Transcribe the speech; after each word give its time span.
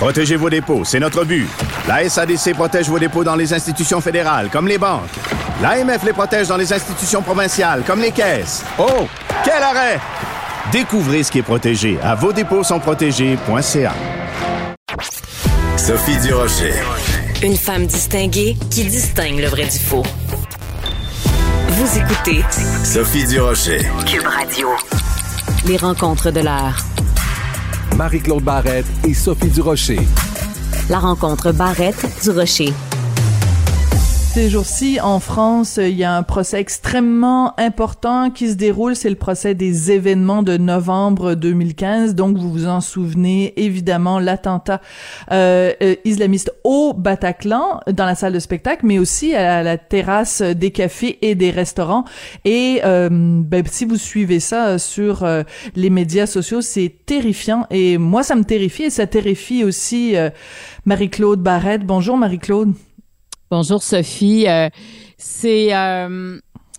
Protégez 0.00 0.36
vos 0.36 0.48
dépôts, 0.48 0.82
c'est 0.82 0.98
notre 0.98 1.24
but. 1.26 1.46
La 1.86 2.08
SADC 2.08 2.54
protège 2.54 2.88
vos 2.88 2.98
dépôts 2.98 3.22
dans 3.22 3.36
les 3.36 3.52
institutions 3.52 4.00
fédérales, 4.00 4.48
comme 4.50 4.66
les 4.66 4.78
banques. 4.78 5.10
L'AMF 5.60 6.02
les 6.04 6.14
protège 6.14 6.48
dans 6.48 6.56
les 6.56 6.72
institutions 6.72 7.20
provinciales, 7.20 7.82
comme 7.86 8.00
les 8.00 8.10
caisses. 8.10 8.64
Oh, 8.78 9.06
quel 9.44 9.62
arrêt! 9.62 10.00
Découvrez 10.72 11.22
ce 11.22 11.30
qui 11.30 11.40
est 11.40 11.42
protégé 11.42 11.98
à 12.02 12.14
vos 12.14 12.32
dépôts 12.32 12.64
sont 12.64 12.80
protégés.ca. 12.80 13.92
Sophie 15.76 16.16
Durocher. 16.22 16.72
Une 17.42 17.56
femme 17.56 17.84
distinguée 17.84 18.56
qui 18.70 18.84
distingue 18.84 19.40
le 19.40 19.48
vrai 19.48 19.66
du 19.66 19.78
faux. 19.78 20.06
Vous 21.68 21.98
écoutez 21.98 22.42
Sophie 22.84 23.26
Durocher. 23.26 23.80
Cube 24.06 24.26
Radio. 24.26 24.68
Les 25.66 25.76
rencontres 25.76 26.30
de 26.30 26.40
l'heure. 26.40 26.89
Marie-Claude 27.96 28.42
Barrette 28.42 28.86
et 29.06 29.14
Sophie 29.14 29.48
Durocher. 29.48 30.00
La 30.88 30.98
rencontre 30.98 31.52
Barrette 31.52 32.06
du 32.22 32.30
Rocher. 32.30 32.72
Ces 34.32 34.48
jours-ci, 34.48 35.00
en 35.02 35.18
France, 35.18 35.80
il 35.82 35.96
y 35.96 36.04
a 36.04 36.16
un 36.16 36.22
procès 36.22 36.60
extrêmement 36.60 37.58
important 37.58 38.30
qui 38.30 38.48
se 38.48 38.54
déroule. 38.54 38.94
C'est 38.94 39.10
le 39.10 39.16
procès 39.16 39.56
des 39.56 39.90
événements 39.90 40.44
de 40.44 40.56
novembre 40.56 41.34
2015. 41.34 42.14
Donc, 42.14 42.36
vous 42.36 42.48
vous 42.48 42.66
en 42.68 42.80
souvenez, 42.80 43.52
évidemment, 43.60 44.20
l'attentat 44.20 44.80
euh, 45.32 45.72
euh, 45.82 45.96
islamiste 46.04 46.52
au 46.62 46.94
Bataclan, 46.94 47.80
dans 47.92 48.06
la 48.06 48.14
salle 48.14 48.32
de 48.32 48.38
spectacle, 48.38 48.86
mais 48.86 49.00
aussi 49.00 49.34
à 49.34 49.64
la 49.64 49.78
terrasse 49.78 50.42
des 50.42 50.70
cafés 50.70 51.18
et 51.22 51.34
des 51.34 51.50
restaurants. 51.50 52.04
Et 52.44 52.82
euh, 52.84 53.08
ben, 53.10 53.64
si 53.68 53.84
vous 53.84 53.96
suivez 53.96 54.38
ça 54.38 54.78
sur 54.78 55.24
euh, 55.24 55.42
les 55.74 55.90
médias 55.90 56.26
sociaux, 56.26 56.60
c'est 56.60 56.94
terrifiant. 57.04 57.66
Et 57.70 57.98
moi, 57.98 58.22
ça 58.22 58.36
me 58.36 58.44
terrifie 58.44 58.84
et 58.84 58.90
ça 58.90 59.08
terrifie 59.08 59.64
aussi 59.64 60.16
euh, 60.16 60.30
Marie-Claude 60.84 61.42
Barrette. 61.42 61.84
Bonjour, 61.84 62.16
Marie-Claude. 62.16 62.74
Bonjour 63.52 63.82
Sophie. 63.82 64.46
Euh, 64.46 64.68
c'est 65.18 65.74
euh, 65.74 66.38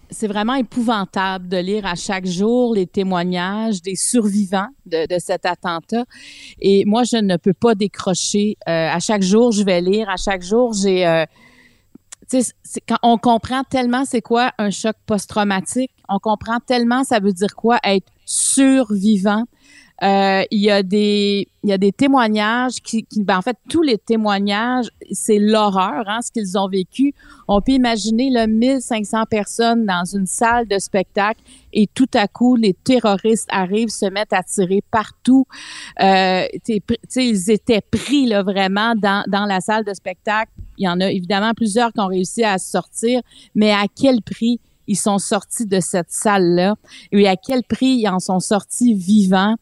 c'est 0.09 0.27
vraiment 0.27 0.53
épouvantable 0.53 1.49
de 1.49 1.57
lire 1.57 1.85
à 1.85 1.95
chaque 1.95 2.25
jour 2.25 2.73
les 2.73 2.87
témoignages 2.87 3.81
des 3.81 3.97
survivants 3.97 4.69
de, 4.85 5.05
de 5.05 5.19
cet 5.19 5.45
attentat. 5.45 6.05
Et 6.61 6.85
moi, 6.85 7.03
je 7.03 7.17
ne 7.17 7.35
peux 7.35 7.51
pas 7.51 7.75
décrocher. 7.75 8.55
Euh, 8.69 8.87
à 8.87 8.99
chaque 8.99 9.21
jour, 9.21 9.51
je 9.51 9.63
vais 9.63 9.81
lire. 9.81 10.09
À 10.09 10.15
chaque 10.15 10.43
jour, 10.43 10.71
j'ai 10.73 11.25
quand 12.87 12.99
on 13.03 13.17
comprend 13.17 13.63
tellement 13.63 14.05
c'est 14.05 14.21
quoi 14.21 14.51
un 14.57 14.69
choc 14.69 14.95
post-traumatique, 15.05 15.91
on 16.07 16.19
comprend 16.19 16.59
tellement 16.65 17.03
ça 17.03 17.19
veut 17.19 17.33
dire 17.33 17.53
quoi 17.55 17.79
être 17.83 18.07
survivant. 18.25 19.43
Euh, 20.03 20.43
il 20.49 20.59
y 20.59 20.71
a 20.71 20.81
des 20.81 21.47
il 21.63 21.69
y 21.69 21.73
a 21.73 21.77
des 21.77 21.91
témoignages 21.91 22.77
qui, 22.83 23.03
qui 23.03 23.23
ben, 23.23 23.37
en 23.37 23.43
fait 23.43 23.55
tous 23.69 23.83
les 23.83 23.99
témoignages 23.99 24.87
c'est 25.11 25.37
l'horreur 25.37 26.05
hein, 26.07 26.21
ce 26.23 26.31
qu'ils 26.31 26.57
ont 26.57 26.67
vécu. 26.67 27.13
On 27.47 27.61
peut 27.61 27.73
imaginer 27.73 28.31
le 28.31 28.47
1500 28.47 29.25
personnes 29.29 29.85
dans 29.85 30.03
une 30.03 30.25
salle 30.25 30.67
de 30.67 30.79
spectacle 30.79 31.41
et 31.71 31.85
tout 31.93 32.09
à 32.15 32.27
coup 32.27 32.55
les 32.55 32.73
terroristes 32.73 33.47
arrivent 33.51 33.89
se 33.89 34.07
mettent 34.07 34.33
à 34.33 34.41
tirer 34.41 34.81
partout. 34.89 35.45
Euh, 36.01 36.47
t'es 36.63 36.77
pr- 36.77 36.97
tu 37.03 37.09
sais, 37.09 37.27
ils 37.27 37.51
étaient 37.51 37.81
pris 37.81 38.25
là 38.25 38.41
vraiment 38.41 38.95
dans 38.95 39.23
dans 39.27 39.45
la 39.45 39.61
salle 39.61 39.85
de 39.85 39.93
spectacle. 39.93 40.51
Il 40.79 40.85
y 40.85 40.89
en 40.89 40.99
a 40.99 41.11
évidemment 41.11 41.51
plusieurs 41.53 41.93
qui 41.93 41.99
ont 41.99 42.07
réussi 42.07 42.43
à 42.43 42.57
sortir 42.57 43.21
mais 43.53 43.71
à 43.71 43.85
quel 43.95 44.23
prix 44.23 44.59
ils 44.87 44.97
sont 44.97 45.19
sortis 45.19 45.67
de 45.67 45.79
cette 45.79 46.09
salle-là? 46.11 46.75
Et 47.11 47.27
à 47.27 47.35
quel 47.35 47.63
prix 47.63 47.99
ils 47.99 48.07
en 48.09 48.19
sont 48.19 48.39
sortis 48.39 48.95
vivants? 48.95 49.55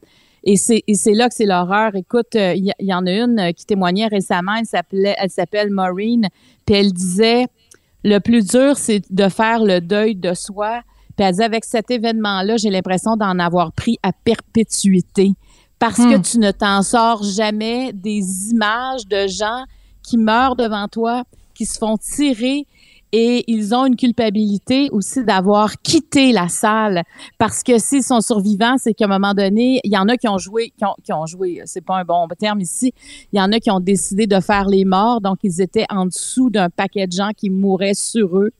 Et 0.43 0.55
c'est 0.55 1.13
là 1.13 1.29
que 1.29 1.35
c'est 1.35 1.45
l'horreur. 1.45 1.95
Écoute, 1.95 2.35
euh, 2.35 2.53
il 2.55 2.73
y, 2.79 2.93
en 2.93 3.05
a 3.05 3.11
une 3.11 3.39
euh, 3.39 3.51
qui 3.51 3.65
témoignait 3.65 4.07
récemment. 4.07 4.53
Elle 4.55 5.29
s'appelle 5.29 5.69
Maureen. 5.69 6.29
Puis 6.65 6.75
elle 6.75 6.93
disait, 6.93 7.47
le 8.03 8.19
plus 8.19 8.47
dur, 8.47 8.77
c'est 8.77 9.01
de 9.11 9.27
faire 9.29 9.63
le 9.63 9.81
deuil 9.81 10.15
de 10.15 10.33
soi. 10.33 10.81
Puis 11.17 11.25
elle 11.25 11.31
disait, 11.31 11.43
avec 11.43 11.65
cet 11.65 11.91
événement-là, 11.91 12.57
j'ai 12.57 12.69
l'impression 12.69 13.15
d'en 13.15 13.37
avoir 13.39 13.73
pris 13.73 13.97
à 14.01 14.11
perpétuité 14.13 15.33
parce 15.79 15.97
que 15.97 16.17
Hmm. 16.17 16.21
tu 16.21 16.39
ne 16.39 16.51
t'en 16.51 16.83
sors 16.83 17.23
jamais 17.23 17.93
des 17.93 18.51
images 18.51 19.07
de 19.07 19.27
gens 19.27 19.63
qui 20.03 20.17
meurent 20.17 20.57
devant 20.57 20.87
toi, 20.87 21.23
qui 21.55 21.65
se 21.65 21.77
font 21.77 21.97
tirer 21.97 22.67
et 23.11 23.43
ils 23.47 23.73
ont 23.73 23.85
une 23.85 23.95
culpabilité 23.95 24.89
aussi 24.91 25.23
d'avoir 25.23 25.81
quitté 25.81 26.31
la 26.31 26.47
salle 26.47 27.03
parce 27.37 27.63
que 27.63 27.79
s'ils 27.79 28.03
sont 28.03 28.21
survivants, 28.21 28.75
c'est 28.77 28.93
qu'à 28.93 29.05
un 29.05 29.07
moment 29.07 29.33
donné, 29.33 29.79
il 29.83 29.91
y 29.91 29.97
en 29.97 30.07
a 30.07 30.17
qui 30.17 30.27
ont 30.27 30.37
joué, 30.37 30.71
qui 30.77 30.85
ont, 30.85 30.95
qui 31.03 31.13
ont 31.13 31.25
joué, 31.25 31.61
c'est 31.65 31.83
pas 31.83 31.97
un 31.97 32.03
bon 32.03 32.27
terme 32.37 32.61
ici, 32.61 32.93
il 33.33 33.39
y 33.39 33.41
en 33.41 33.51
a 33.51 33.59
qui 33.59 33.71
ont 33.71 33.79
décidé 33.79 34.27
de 34.27 34.39
faire 34.39 34.65
les 34.65 34.85
morts, 34.85 35.21
donc 35.21 35.39
ils 35.43 35.61
étaient 35.61 35.85
en 35.89 36.05
dessous 36.05 36.49
d'un 36.49 36.69
paquet 36.69 37.07
de 37.07 37.11
gens 37.11 37.31
qui 37.35 37.49
mouraient 37.49 37.93
sur 37.95 38.37
eux. 38.37 38.51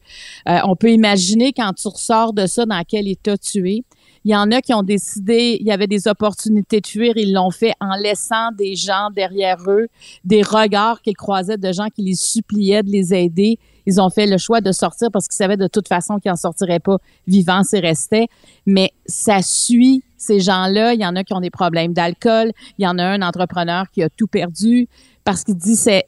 Euh, 0.47 0.59
on 0.65 0.75
peut 0.75 0.91
imaginer 0.91 1.53
quand 1.53 1.71
tu 1.73 1.87
ressors 1.87 2.33
de 2.33 2.45
ça 2.47 2.65
dans 2.65 2.81
quel 2.87 3.07
état 3.07 3.37
tu 3.37 3.69
es. 3.69 3.83
Il 4.25 4.31
y 4.31 4.35
en 4.35 4.51
a 4.51 4.61
qui 4.61 4.73
ont 4.73 4.83
décidé, 4.83 5.57
il 5.59 5.65
y 5.65 5.71
avait 5.71 5.87
des 5.87 6.07
opportunités 6.07 6.81
de 6.81 6.87
fuir, 6.87 7.13
ils 7.15 7.33
l'ont 7.33 7.51
fait 7.51 7.73
en 7.79 7.95
laissant 7.95 8.51
des 8.57 8.75
gens 8.75 9.09
derrière 9.15 9.57
eux, 9.67 9.87
des 10.25 10.41
regards 10.41 11.01
qu'ils 11.01 11.15
croisaient 11.15 11.57
de 11.57 11.71
gens 11.71 11.87
qui 11.87 12.01
les 12.01 12.15
suppliaient 12.15 12.83
de 12.83 12.89
les 12.89 13.13
aider. 13.13 13.57
Ils 13.89 13.99
ont 13.99 14.11
fait 14.11 14.27
le 14.27 14.37
choix 14.37 14.61
de 14.61 14.71
sortir 14.71 15.09
parce 15.11 15.27
qu'ils 15.27 15.37
savaient 15.43 15.57
de 15.57 15.67
toute 15.67 15.87
façon 15.87 16.19
qu'ils 16.19 16.31
en 16.31 16.35
sortiraient 16.35 16.79
pas 16.79 16.97
vivants 17.27 17.63
s'ils 17.63 17.79
restaient. 17.79 18.27
Mais 18.67 18.91
ça 19.07 19.41
suit 19.41 20.03
ces 20.15 20.39
gens-là. 20.39 20.93
Il 20.93 21.01
y 21.01 21.05
en 21.05 21.15
a 21.15 21.23
qui 21.23 21.33
ont 21.33 21.41
des 21.41 21.49
problèmes 21.49 21.93
d'alcool. 21.93 22.51
Il 22.77 22.85
y 22.85 22.87
en 22.87 22.99
a 22.99 23.03
un 23.03 23.21
entrepreneur 23.23 23.85
qui 23.91 24.03
a 24.03 24.09
tout 24.09 24.27
perdu 24.27 24.87
parce 25.23 25.43
qu'il 25.43 25.55
dit 25.55 25.75
c'est 25.75 26.05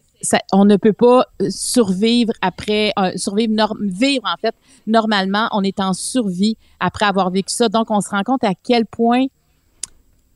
on 0.53 0.65
ne 0.65 0.77
peut 0.77 0.93
pas 0.93 1.25
euh, 1.41 1.47
survivre 1.49 2.33
après 2.41 2.91
euh, 2.99 3.11
survivre 3.15 3.53
norm- 3.53 3.79
vivre 3.81 4.25
en 4.25 4.37
fait 4.39 4.53
normalement 4.85 5.49
on 5.51 5.63
est 5.63 5.79
en 5.79 5.93
survie 5.93 6.57
après 6.79 7.05
avoir 7.05 7.31
vécu 7.31 7.51
ça 7.51 7.69
donc 7.69 7.89
on 7.89 8.01
se 8.01 8.09
rend 8.09 8.21
compte 8.21 8.43
à 8.43 8.53
quel 8.53 8.85
point 8.85 9.25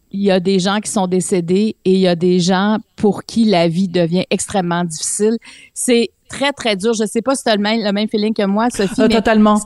il 0.10 0.22
y 0.22 0.32
a 0.32 0.40
des 0.40 0.58
gens 0.58 0.80
qui 0.80 0.90
sont 0.90 1.06
décédés 1.06 1.76
et 1.86 1.94
il 1.94 2.00
y 2.00 2.08
a 2.08 2.16
des 2.16 2.40
gens 2.40 2.78
pour 2.96 3.26
qui 3.26 3.46
la 3.46 3.68
vie 3.68 3.88
devient 3.88 4.26
extrêmement 4.32 4.84
difficile 4.84 5.38
c'est 5.76 6.10
très 6.30 6.52
très 6.52 6.75
dur 6.75 6.94
je 6.94 7.06
sais 7.06 7.22
pas 7.22 7.36
si 7.36 7.44
tu 7.44 7.50
as 7.50 7.56
le 7.56 7.62
même, 7.62 7.84
le 7.84 7.91
même 7.91 8.09
feeling 8.09 8.34
que 8.34 8.46
moi 8.46 8.69
Sophie 8.69 8.94
Ah, 8.97 9.08
mais 9.08 9.16
totalement. 9.16 9.59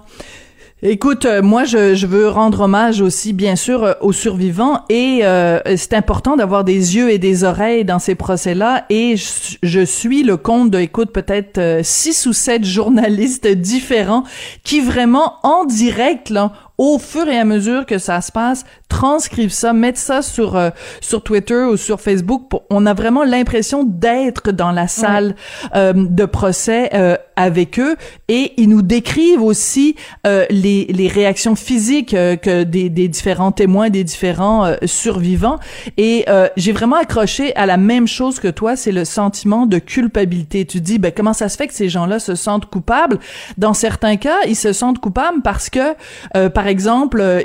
Écoute, 0.82 1.26
euh, 1.26 1.42
moi, 1.42 1.66
je, 1.66 1.94
je 1.94 2.08
veux 2.08 2.30
rendre 2.30 2.62
hommage 2.62 3.02
aussi, 3.02 3.34
bien 3.34 3.58
sûr, 3.58 3.84
euh, 3.84 3.94
aux 4.00 4.14
survivants 4.14 4.86
et 4.88 5.20
euh, 5.24 5.60
c'est 5.76 5.92
important 5.92 6.38
d'avoir 6.38 6.64
des 6.64 6.96
yeux 6.96 7.12
et 7.12 7.18
des 7.18 7.44
oreilles 7.44 7.84
dans 7.84 8.00
ces 8.00 8.16
procès-là 8.16 8.86
et 8.90 9.18
je, 9.18 9.58
je 9.62 9.82
suis 9.82 10.24
le 10.24 10.38
compte 10.38 10.72
de, 10.72 10.80
écoute, 10.80 11.12
peut-être 11.12 11.58
euh, 11.58 11.82
six 11.84 12.26
ou 12.28 12.32
sept 12.32 12.64
journalistes 12.64 13.46
différents 13.58 14.24
qui 14.64 14.80
vraiment, 14.80 15.34
en 15.44 15.66
direct, 15.66 16.30
là, 16.30 16.54
au 16.80 16.98
fur 16.98 17.28
et 17.28 17.38
à 17.38 17.46
mesure 17.46 17.86
que 17.86 18.00
ça 18.00 18.22
se 18.22 18.32
passe, 18.32 18.66
transcrivent 18.88 19.54
ça, 19.54 19.72
mettent 19.74 19.98
ça 19.98 20.24
sur 20.24 20.56
euh, 20.56 20.72
sur 21.02 21.22
Twitter 21.22 21.62
ou 21.72 21.78
sur 21.78 22.02
Facebook. 22.02 22.50
Pour, 22.50 22.64
on 22.72 22.88
a 22.88 22.96
vraiment 22.96 23.24
l'impression 23.24 23.84
d'être 23.84 24.52
dans 24.52 24.72
la 24.72 24.88
salle 24.88 25.36
euh, 25.76 25.94
de 25.94 26.26
procès 26.26 26.90
euh, 26.96 27.16
avec 27.36 27.80
eux 27.80 27.96
et 28.30 28.54
ils 28.58 28.70
nous 28.70 28.82
décrivent 28.82 29.44
aussi 29.44 29.96
euh, 30.26 30.46
les 30.50 30.86
les 30.86 31.08
réactions 31.08 31.56
physiques 31.56 32.16
euh, 32.16 32.36
que 32.36 32.64
des 32.64 32.90
des 32.90 33.08
différents 33.10 33.52
témoins, 33.52 33.90
des 33.90 34.06
différents 34.06 34.66
euh, 34.66 34.76
survivants. 34.86 35.60
Et 35.98 36.26
euh, 36.30 36.48
j'ai 36.58 36.72
vraiment 36.72 36.96
accroché 36.96 37.56
à 37.56 37.66
la 37.66 37.78
même 37.78 38.08
chose 38.08 38.40
que 38.40 38.48
toi, 38.48 38.78
c'est 38.78 38.94
le 38.94 39.04
sentiment 39.04 39.66
de 39.66 39.80
culpabilité. 39.80 40.66
Tu 40.66 40.80
dis, 40.80 40.98
ben 40.98 41.12
comment 41.16 41.34
ça 41.34 41.50
se 41.50 41.58
fait 41.58 41.68
que 41.68 41.74
ces 41.74 41.90
gens-là 41.90 42.20
se 42.20 42.36
sentent 42.36 42.68
coupables? 42.68 43.20
Dans 43.58 43.74
certains 43.74 44.16
cas, 44.16 44.38
ils 44.48 44.56
se 44.56 44.72
sentent 44.72 45.00
coupables 45.00 45.42
parce 45.42 45.70
que, 45.70 45.80
euh, 46.38 46.50
par 46.50 46.68
exemple, 46.70 47.20
euh, 47.20 47.42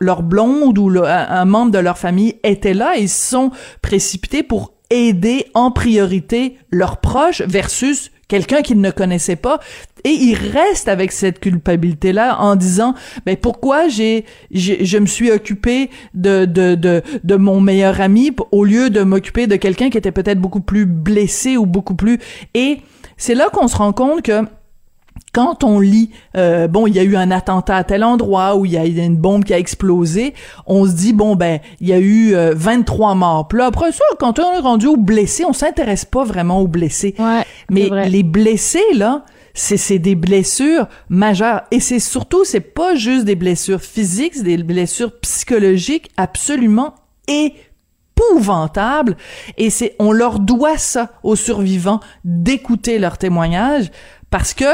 leur, 0.00 0.22
blonde 0.22 0.78
ou 0.78 0.90
un, 1.04 1.44
membre 1.44 1.72
de 1.72 1.78
leur 1.78 1.98
famille 1.98 2.36
était 2.42 2.74
là 2.74 2.96
ils 2.96 3.08
se 3.08 3.30
sont 3.30 3.50
précipités 3.82 4.42
pour 4.42 4.74
aider 4.90 5.46
en 5.54 5.70
priorité 5.70 6.56
leurs 6.70 6.98
proches 6.98 7.42
versus 7.42 8.10
quelqu'un 8.28 8.62
qu'il 8.62 8.80
ne 8.80 8.90
connaissait 8.90 9.36
pas. 9.36 9.60
Et 10.04 10.10
il 10.10 10.34
reste 10.34 10.88
avec 10.88 11.12
cette 11.12 11.40
culpabilité 11.40 12.12
là 12.12 12.38
en 12.40 12.56
disant 12.56 12.94
ben 13.24 13.36
pourquoi 13.36 13.88
j'ai 13.88 14.26
je 14.52 14.98
me 14.98 15.06
suis 15.06 15.30
occupé 15.30 15.88
de 16.12 16.44
de 16.44 16.74
de 16.74 17.02
de 17.22 17.36
mon 17.36 17.60
meilleur 17.60 18.00
ami 18.02 18.30
au 18.52 18.64
lieu 18.64 18.90
de 18.90 19.02
m'occuper 19.02 19.46
de 19.46 19.56
quelqu'un 19.56 19.88
qui 19.88 19.96
était 19.96 20.12
peut-être 20.12 20.40
beaucoup 20.40 20.60
plus 20.60 20.84
blessé 20.84 21.56
ou 21.56 21.64
beaucoup 21.64 21.94
plus 21.94 22.18
et 22.52 22.80
c'est 23.16 23.34
là 23.34 23.48
qu'on 23.50 23.66
se 23.66 23.76
rend 23.76 23.92
compte 23.92 24.20
que 24.20 24.42
quand 25.34 25.64
on 25.64 25.80
lit, 25.80 26.10
euh, 26.36 26.68
bon, 26.68 26.86
il 26.86 26.94
y 26.94 27.00
a 27.00 27.02
eu 27.02 27.16
un 27.16 27.30
attentat 27.32 27.76
à 27.76 27.84
tel 27.84 28.04
endroit 28.04 28.54
où 28.56 28.64
il 28.64 28.72
y 28.72 28.78
a 28.78 28.84
une 28.84 29.16
bombe 29.16 29.44
qui 29.44 29.52
a 29.52 29.58
explosé, 29.58 30.32
on 30.66 30.86
se 30.86 30.92
dit, 30.92 31.12
bon, 31.12 31.34
ben, 31.34 31.58
il 31.80 31.88
y 31.88 31.92
a 31.92 31.98
eu 31.98 32.34
23 32.34 33.10
euh, 33.10 33.14
morts. 33.14 33.48
Puis 33.48 33.58
là, 33.58 33.66
après 33.66 33.90
ça, 33.90 34.04
quand 34.20 34.38
on 34.38 34.52
est 34.52 34.60
rendu 34.60 34.86
aux 34.86 34.96
blessés, 34.96 35.44
on 35.44 35.52
s'intéresse 35.52 36.04
pas 36.04 36.24
vraiment 36.24 36.60
aux 36.60 36.68
blessés. 36.68 37.16
Mais 37.68 37.90
les 38.08 38.22
blessés, 38.22 38.84
là, 38.94 39.24
c'est 39.54 39.98
des 39.98 40.14
blessures 40.14 40.86
majeures. 41.08 41.62
Et 41.72 41.80
c'est 41.80 41.98
surtout, 41.98 42.44
c'est 42.44 42.60
pas 42.60 42.94
juste 42.94 43.24
des 43.24 43.34
blessures 43.34 43.80
physiques, 43.80 44.34
c'est 44.36 44.44
des 44.44 44.62
blessures 44.62 45.18
psychologiques 45.20 46.10
absolument 46.16 46.94
épouvantables. 47.26 49.16
Et 49.56 49.70
c'est, 49.70 49.96
on 49.98 50.12
leur 50.12 50.38
doit 50.38 50.78
ça 50.78 51.10
aux 51.24 51.36
survivants 51.36 51.98
d'écouter 52.24 53.00
leurs 53.00 53.18
témoignages 53.18 53.90
parce 54.30 54.52
que 54.52 54.64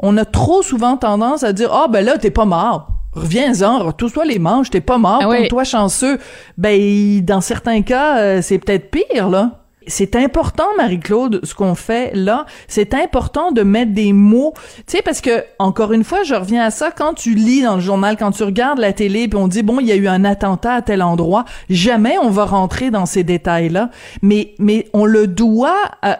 on 0.00 0.16
a 0.16 0.24
trop 0.24 0.62
souvent 0.62 0.96
tendance 0.96 1.44
à 1.44 1.52
dire 1.52 1.70
ah 1.72 1.86
ben 1.88 2.04
là 2.04 2.18
t'es 2.18 2.30
pas 2.30 2.44
mort. 2.44 2.88
Reviens-en 3.12 3.84
retouche-toi 3.84 4.24
les 4.24 4.38
manches 4.38 4.70
t'es 4.70 4.80
pas 4.80 4.98
mort 4.98 5.20
ah 5.22 5.46
toi 5.48 5.64
chanceux. 5.64 6.18
Ben 6.58 7.24
dans 7.24 7.40
certains 7.40 7.82
cas 7.82 8.18
euh, 8.18 8.42
c'est 8.42 8.58
peut-être 8.58 8.90
pire 8.90 9.28
là 9.28 9.52
c'est 9.86 10.14
important, 10.14 10.66
Marie-Claude, 10.76 11.40
ce 11.42 11.54
qu'on 11.54 11.74
fait 11.74 12.12
là. 12.14 12.44
C'est 12.68 12.92
important 12.92 13.50
de 13.50 13.62
mettre 13.62 13.92
des 13.92 14.12
mots, 14.12 14.52
tu 14.86 14.96
sais, 14.96 15.02
parce 15.02 15.20
que 15.20 15.44
encore 15.58 15.92
une 15.92 16.04
fois, 16.04 16.22
je 16.22 16.34
reviens 16.34 16.64
à 16.64 16.70
ça. 16.70 16.90
Quand 16.90 17.14
tu 17.14 17.34
lis 17.34 17.62
dans 17.62 17.76
le 17.76 17.80
journal, 17.80 18.16
quand 18.18 18.30
tu 18.30 18.42
regardes 18.42 18.78
la 18.78 18.92
télé, 18.92 19.26
puis 19.26 19.38
on 19.38 19.48
dit 19.48 19.62
bon, 19.62 19.80
il 19.80 19.86
y 19.86 19.92
a 19.92 19.96
eu 19.96 20.06
un 20.06 20.24
attentat 20.24 20.74
à 20.74 20.82
tel 20.82 21.02
endroit, 21.02 21.44
jamais 21.70 22.18
on 22.18 22.30
va 22.30 22.44
rentrer 22.44 22.90
dans 22.90 23.06
ces 23.06 23.24
détails-là. 23.24 23.90
Mais 24.22 24.54
mais 24.58 24.88
on 24.92 25.06
le 25.06 25.26
doit 25.26 25.76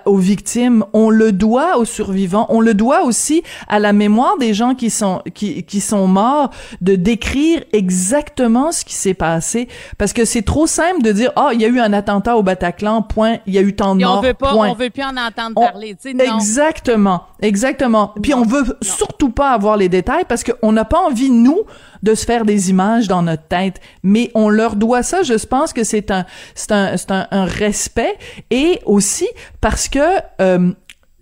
aux 0.07 0.17
victimes, 0.17 0.85
on 0.93 1.11
le 1.11 1.33
doit 1.33 1.77
aux 1.77 1.85
survivants, 1.85 2.47
on 2.49 2.61
le 2.61 2.73
doit 2.73 3.05
aussi 3.05 3.43
à 3.69 3.79
la 3.79 3.93
mémoire 3.93 4.39
des 4.39 4.55
gens 4.55 4.75
qui 4.75 4.89
sont 4.89 5.23
qui 5.35 5.65
qui 5.65 5.81
sont 5.81 6.07
morts, 6.07 6.51
de 6.81 6.97
décrire 6.97 7.63
exactement 7.73 8.73
ce 8.73 8.85
qui 8.87 8.95
s'est 8.95 9.15
passé, 9.15 9.69
parce 9.99 10.15
que 10.15 10.25
c'est 10.25 10.43
trop 10.43 10.67
simple 10.67 11.03
de 11.03 11.13
dire 11.13 11.31
ah, 11.37 11.49
oh, 11.49 11.51
il 11.53 11.61
y 11.61 11.65
a 11.67 11.69
eu 11.69 11.79
un 11.79 11.93
attentat 11.93 12.37
au 12.37 12.43
Bataclan, 12.43 13.03
point 13.03 13.39
il 13.51 13.55
y 13.55 13.59
a 13.59 13.63
eu 13.63 13.75
tant 13.75 13.95
de 13.95 14.05
morts. 14.05 14.19
on 14.19 14.23
veut 14.23 14.35
pas, 14.35 14.55
on 14.55 14.75
veut 14.75 14.91
plus 14.91 15.03
en 15.03 15.17
entendre 15.17 15.55
parler. 15.55 15.97
Exactement, 16.05 17.25
exactement. 17.43 18.15
Puis 18.23 18.33
on 18.33 18.45
veut 18.45 18.65
surtout 18.81 19.31
pas 19.31 19.51
avoir 19.51 19.77
les 19.77 19.89
détails 19.89 20.25
parce 20.29 20.45
qu'on 20.45 20.73
n'a 20.73 20.85
pas 20.85 21.01
envie 21.01 21.31
nous 21.31 21.61
de 22.03 22.15
se 22.15 22.25
faire 22.25 22.45
des 22.45 22.71
images 22.71 23.09
dans 23.09 23.23
notre 23.23 23.47
tête, 23.49 23.81
mais 24.03 24.31
on 24.35 24.49
leur 24.49 24.77
doit 24.77 25.03
ça. 25.03 25.23
Je 25.23 25.35
pense 25.45 25.73
que 25.73 25.85
c'est 25.85 26.11
un, 26.11 26.25
c'est 26.55 26.73
un, 26.73 26.97
c'est 26.97 27.11
un, 27.11 27.45
respect 27.45 28.17
et 28.51 28.81
aussi 28.87 29.29
parce 29.61 29.89
que 29.89 29.99
euh, 30.41 30.73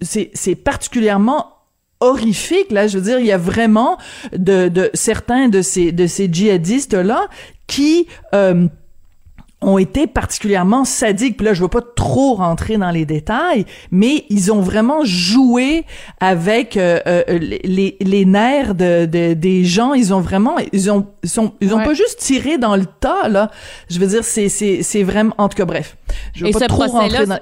c'est, 0.00 0.30
c'est 0.34 0.54
particulièrement 0.54 1.54
horrifique 2.00 2.70
là 2.70 2.86
je 2.86 2.98
veux 2.98 3.04
dire 3.04 3.18
il 3.18 3.26
y 3.26 3.32
a 3.32 3.38
vraiment 3.38 3.98
de, 4.32 4.68
de 4.68 4.90
certains 4.94 5.48
de 5.48 5.62
ces 5.62 5.90
de 5.90 6.06
ces 6.06 6.32
djihadistes 6.32 6.94
là 6.94 7.26
qui 7.66 8.06
euh, 8.34 8.68
ont 9.60 9.78
été 9.78 10.06
particulièrement 10.06 10.84
sadiques. 10.84 11.36
Puis 11.36 11.46
là, 11.46 11.52
je 11.52 11.62
veux 11.62 11.68
pas 11.68 11.82
trop 11.82 12.34
rentrer 12.34 12.76
dans 12.76 12.90
les 12.90 13.04
détails, 13.04 13.64
mais 13.90 14.24
ils 14.30 14.52
ont 14.52 14.60
vraiment 14.60 15.04
joué 15.04 15.84
avec 16.20 16.76
euh, 16.76 17.00
euh, 17.06 17.24
les, 17.38 17.96
les 18.00 18.24
nerfs 18.24 18.74
de, 18.74 19.06
de, 19.06 19.34
des 19.34 19.64
gens. 19.64 19.94
Ils 19.94 20.14
ont 20.14 20.20
vraiment, 20.20 20.56
ils 20.72 20.90
ont, 20.90 21.06
ils 21.22 21.28
sont, 21.28 21.52
ils 21.60 21.74
ont 21.74 21.82
pas 21.82 21.94
juste 21.94 22.18
tiré 22.20 22.58
dans 22.58 22.76
le 22.76 22.86
tas 22.86 23.28
là. 23.28 23.50
Je 23.90 23.98
veux 23.98 24.06
dire, 24.06 24.24
c'est 24.24 24.48
c'est 24.48 24.82
c'est 24.82 25.02
vraiment. 25.02 25.34
En 25.38 25.48
tout 25.48 25.56
cas, 25.56 25.64
bref, 25.64 25.96
je 26.34 26.44
veux 26.44 26.52
pas 26.52 26.66
trop 26.66 26.86
rentrer 26.86 27.26
dans. 27.26 27.38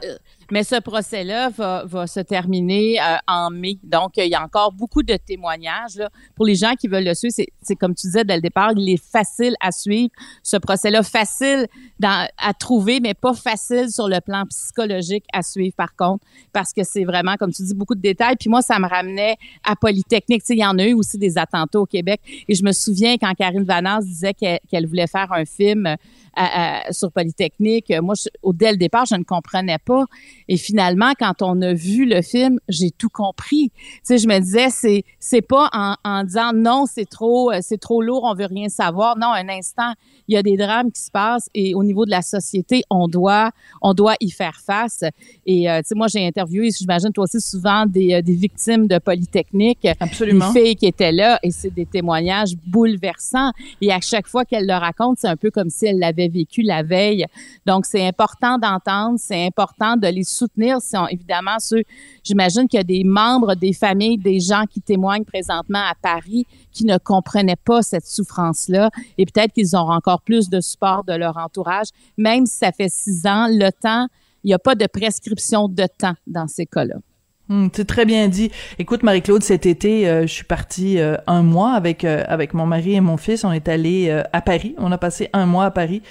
Mais 0.50 0.62
ce 0.62 0.80
procès-là 0.80 1.50
va, 1.50 1.84
va, 1.86 2.06
se 2.06 2.20
terminer 2.20 3.00
euh, 3.00 3.16
en 3.26 3.50
mai. 3.50 3.78
Donc, 3.82 4.12
il 4.16 4.28
y 4.28 4.34
a 4.34 4.42
encore 4.42 4.72
beaucoup 4.72 5.02
de 5.02 5.16
témoignages. 5.16 5.96
Là. 5.96 6.08
Pour 6.34 6.46
les 6.46 6.54
gens 6.54 6.74
qui 6.74 6.86
veulent 6.88 7.04
le 7.04 7.14
suivre, 7.14 7.34
c'est 7.62 7.76
comme 7.76 7.94
tu 7.94 8.06
disais 8.06 8.24
dès 8.24 8.36
le 8.36 8.42
départ, 8.42 8.72
il 8.76 8.88
est 8.88 9.02
facile 9.02 9.56
à 9.60 9.72
suivre. 9.72 10.10
Ce 10.42 10.56
procès-là, 10.56 11.02
facile 11.02 11.66
dans, 11.98 12.28
à 12.38 12.54
trouver, 12.54 13.00
mais 13.00 13.14
pas 13.14 13.34
facile 13.34 13.90
sur 13.90 14.08
le 14.08 14.20
plan 14.20 14.44
psychologique 14.46 15.24
à 15.32 15.42
suivre, 15.42 15.74
par 15.76 15.96
contre, 15.96 16.24
parce 16.52 16.72
que 16.72 16.84
c'est 16.84 17.04
vraiment, 17.04 17.34
comme 17.36 17.52
tu 17.52 17.62
dis, 17.62 17.74
beaucoup 17.74 17.94
de 17.94 18.00
détails. 18.00 18.36
Puis 18.38 18.48
moi, 18.48 18.62
ça 18.62 18.78
me 18.78 18.88
ramenait 18.88 19.36
à 19.64 19.74
Polytechnique. 19.74 20.42
Tu 20.42 20.46
sais, 20.46 20.54
il 20.54 20.60
y 20.60 20.66
en 20.66 20.78
a 20.78 20.84
eu 20.84 20.94
aussi 20.94 21.18
des 21.18 21.38
attentats 21.38 21.80
au 21.80 21.86
Québec. 21.86 22.20
Et 22.48 22.54
je 22.54 22.62
me 22.62 22.72
souviens 22.72 23.16
quand 23.18 23.32
Karine 23.34 23.64
Vanasse 23.64 24.04
disait 24.04 24.34
qu'elle 24.34 24.86
voulait 24.86 25.08
faire 25.08 25.32
un 25.32 25.44
film 25.44 25.96
sur 26.90 27.10
Polytechnique. 27.10 27.92
Moi, 28.02 28.14
au, 28.42 28.52
dès 28.52 28.70
le 28.70 28.76
départ, 28.76 29.06
je 29.06 29.14
ne 29.16 29.24
comprenais 29.24 29.78
pas. 29.78 30.04
Et 30.48 30.56
finalement, 30.56 31.12
quand 31.18 31.42
on 31.42 31.60
a 31.62 31.72
vu 31.72 32.06
le 32.06 32.22
film, 32.22 32.58
j'ai 32.68 32.90
tout 32.90 33.08
compris. 33.08 33.70
Tu 33.70 34.00
sais, 34.02 34.18
je 34.18 34.28
me 34.28 34.38
disais, 34.38 34.68
c'est 34.70 35.04
c'est 35.18 35.42
pas 35.42 35.68
en, 35.72 35.94
en 36.04 36.24
disant 36.24 36.52
non, 36.54 36.84
c'est 36.86 37.08
trop 37.08 37.50
c'est 37.60 37.80
trop 37.80 38.02
lourd, 38.02 38.24
on 38.24 38.34
veut 38.34 38.46
rien 38.46 38.68
savoir. 38.68 39.16
Non, 39.18 39.32
un 39.32 39.48
instant, 39.48 39.92
il 40.28 40.34
y 40.34 40.38
a 40.38 40.42
des 40.42 40.56
drames 40.56 40.90
qui 40.90 41.00
se 41.00 41.10
passent 41.10 41.48
et 41.54 41.74
au 41.74 41.82
niveau 41.84 42.04
de 42.04 42.10
la 42.10 42.22
société, 42.22 42.82
on 42.90 43.08
doit 43.08 43.50
on 43.82 43.94
doit 43.94 44.14
y 44.20 44.30
faire 44.30 44.60
face. 44.64 45.04
Et 45.44 45.70
euh, 45.70 45.80
tu 45.80 45.88
sais, 45.88 45.94
moi, 45.94 46.08
j'ai 46.08 46.26
interviewé, 46.26 46.70
j'imagine 46.70 47.12
toi 47.12 47.24
aussi 47.24 47.40
souvent 47.40 47.86
des, 47.86 48.14
euh, 48.14 48.22
des 48.22 48.34
victimes 48.34 48.86
de 48.86 48.98
Polytechnique, 48.98 49.86
Absolument. 50.00 50.52
des 50.52 50.60
filles 50.60 50.76
qui 50.76 50.86
étaient 50.86 51.12
là, 51.12 51.38
et 51.42 51.50
c'est 51.50 51.72
des 51.72 51.86
témoignages 51.86 52.54
bouleversants. 52.66 53.52
Et 53.80 53.92
à 53.92 54.00
chaque 54.00 54.26
fois 54.26 54.44
qu'elle 54.44 54.66
le 54.66 54.74
raconte, 54.74 55.18
c'est 55.20 55.28
un 55.28 55.36
peu 55.36 55.50
comme 55.50 55.70
si 55.70 55.86
elle 55.86 55.98
l'avait 55.98 56.28
vécu 56.28 56.62
la 56.62 56.82
veille. 56.82 57.26
Donc, 57.64 57.86
c'est 57.86 58.06
important 58.06 58.58
d'entendre, 58.58 59.18
c'est 59.18 59.46
important 59.46 59.96
de 59.96 60.08
les 60.08 60.24
soutenir. 60.36 60.78
C'est 60.80 60.96
évidemment 61.10 61.58
ceux, 61.58 61.82
j'imagine 62.22 62.68
qu'il 62.68 62.78
y 62.78 62.80
a 62.80 62.84
des 62.84 63.04
membres 63.04 63.54
des 63.54 63.72
familles, 63.72 64.18
des 64.18 64.40
gens 64.40 64.64
qui 64.70 64.80
témoignent 64.80 65.24
présentement 65.24 65.82
à 65.90 65.94
Paris 66.00 66.46
qui 66.72 66.84
ne 66.84 66.98
comprenaient 66.98 67.56
pas 67.56 67.82
cette 67.82 68.06
souffrance-là 68.06 68.90
et 69.18 69.26
peut-être 69.26 69.52
qu'ils 69.52 69.76
ont 69.76 69.90
encore 69.90 70.20
plus 70.22 70.48
de 70.48 70.60
support 70.60 71.04
de 71.04 71.14
leur 71.14 71.36
entourage. 71.36 71.88
Même 72.16 72.46
si 72.46 72.58
ça 72.58 72.72
fait 72.72 72.90
six 72.90 73.26
ans, 73.26 73.48
le 73.48 73.70
temps, 73.70 74.08
il 74.44 74.48
n'y 74.48 74.54
a 74.54 74.58
pas 74.58 74.74
de 74.74 74.86
prescription 74.86 75.68
de 75.68 75.86
temps 75.98 76.14
dans 76.26 76.46
ces 76.46 76.66
cas-là. 76.66 76.96
Hmm, 77.48 77.68
c'est 77.72 77.84
très 77.84 78.04
bien 78.04 78.26
dit. 78.28 78.50
Écoute, 78.78 79.04
Marie-Claude, 79.04 79.42
cet 79.42 79.66
été, 79.66 80.08
euh, 80.08 80.22
je 80.22 80.32
suis 80.32 80.44
partie 80.44 80.98
euh, 80.98 81.16
un 81.28 81.42
mois 81.42 81.72
avec 81.72 82.04
euh, 82.04 82.24
avec 82.26 82.54
mon 82.54 82.66
mari 82.66 82.94
et 82.94 83.00
mon 83.00 83.16
fils. 83.16 83.44
On 83.44 83.52
est 83.52 83.68
allé 83.68 84.10
à 84.32 84.40
Paris. 84.40 84.74
On 84.78 84.90
a 84.90 84.98
passé 84.98 85.30
un 85.32 85.46
mois 85.46 85.66
à 85.66 85.70
Paris. 85.70 86.02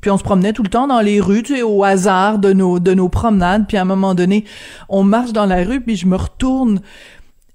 Puis 0.00 0.10
on 0.10 0.18
se 0.18 0.22
promenait 0.22 0.52
tout 0.52 0.62
le 0.62 0.68
temps 0.68 0.86
dans 0.86 1.00
les 1.00 1.20
rues, 1.20 1.42
tu 1.42 1.56
sais, 1.56 1.62
au 1.62 1.84
hasard 1.84 2.38
de 2.38 2.52
nos 2.52 2.78
de 2.78 2.94
nos 2.94 3.08
promenades. 3.08 3.66
Puis 3.66 3.76
à 3.76 3.82
un 3.82 3.86
moment 3.86 4.14
donné, 4.14 4.44
on 4.88 5.02
marche 5.02 5.32
dans 5.32 5.46
la 5.46 5.64
rue, 5.64 5.80
puis 5.80 5.96
je 5.96 6.06
me 6.06 6.16
retourne 6.16 6.80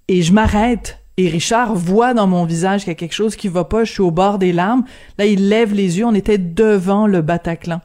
et 0.07 0.21
je 0.21 0.33
m'arrête. 0.33 0.99
Et 1.17 1.29
Richard 1.29 1.75
voit 1.75 2.13
dans 2.15 2.25
mon 2.25 2.43
visage 2.43 2.81
qu'il 2.81 2.89
y 2.89 2.91
a 2.91 2.95
quelque 2.95 3.13
chose 3.13 3.35
qui 3.35 3.47
va 3.47 3.65
pas. 3.65 3.83
Je 3.83 3.91
suis 3.91 4.01
au 4.01 4.09
bord 4.09 4.39
des 4.39 4.51
larmes. 4.51 4.83
Là, 5.19 5.25
il 5.25 5.47
lève 5.47 5.73
les 5.73 5.99
yeux. 5.99 6.05
On 6.05 6.15
était 6.15 6.39
devant 6.39 7.05
le 7.05 7.21
Bataclan. 7.21 7.81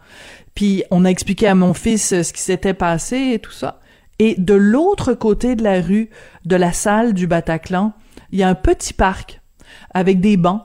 Puis 0.55 0.83
on 0.91 1.05
a 1.05 1.09
expliqué 1.09 1.47
à 1.47 1.55
mon 1.55 1.75
fils 1.75 2.23
ce 2.23 2.33
qui 2.33 2.41
s'était 2.41 2.75
passé 2.75 3.33
et 3.35 3.39
tout 3.39 3.53
ça. 3.53 3.81
Et 4.19 4.35
de 4.39 4.55
l'autre 4.55 5.13
côté 5.13 5.55
de 5.55 5.63
la 5.63 5.81
rue, 5.81 6.11
de 6.47 6.57
la 6.57 6.73
salle 6.73 7.13
du 7.13 7.27
Bataclan, 7.27 7.93
il 8.33 8.39
y 8.39 8.43
a 8.43 8.49
un 8.49 8.55
petit 8.55 8.93
parc 8.93 9.41
avec 9.95 10.21
des 10.21 10.37
bancs 10.37 10.63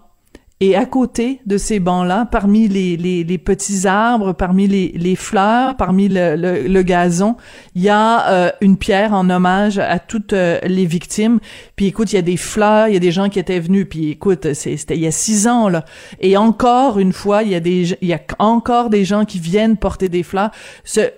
et 0.66 0.78
à 0.78 0.86
côté 0.86 1.42
de 1.46 1.58
ces 1.58 1.82
bancs-là, 1.82 2.26
parmi 2.32 2.70
les, 2.70 2.96
les, 2.96 3.26
les, 3.26 3.38
petits 3.38 3.86
arbres, 3.86 4.32
parmi 4.32 4.66
les, 4.66 4.94
les 4.96 5.18
fleurs, 5.18 5.76
parmi 5.76 6.08
le, 6.08 6.38
le, 6.38 6.82
gazon, 6.84 7.36
il 7.76 7.82
y 7.82 7.90
a 7.90 8.30
euh, 8.30 8.50
une 8.62 8.78
pierre 8.78 9.12
en 9.12 9.30
hommage 9.30 9.78
à 9.78 10.00
toutes 10.00 10.32
euh, 10.32 10.60
les 10.64 10.86
victimes. 10.86 11.42
Puis 11.76 11.88
écoute, 11.88 12.14
il 12.14 12.16
y 12.16 12.20
a 12.20 12.22
des 12.22 12.38
fleurs, 12.38 12.88
il 12.88 12.94
y 12.94 12.96
a 12.96 13.02
des 13.02 13.12
gens 13.12 13.28
qui 13.28 13.40
étaient 13.40 13.60
venus. 13.60 13.88
Puis 13.90 14.12
écoute, 14.12 14.54
c'était 14.54 14.96
il 14.96 15.02
y 15.02 15.08
a 15.08 15.12
six 15.12 15.50
ans 15.50 15.68
là. 15.68 15.84
Et 16.22 16.38
encore 16.38 16.98
une 16.98 17.12
fois, 17.12 17.44
il 17.44 17.50
y 17.50 17.56
a 17.56 17.60
des 17.60 17.98
il 18.02 18.08
y 18.08 18.14
a 18.14 18.22
encore 18.40 18.90
des 18.90 19.04
gens 19.04 19.26
qui 19.26 19.40
viennent 19.40 19.76
porter 19.76 20.08
des 20.08 20.24
fleurs. 20.24 20.52